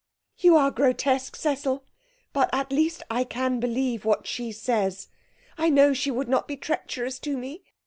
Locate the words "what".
4.03-4.25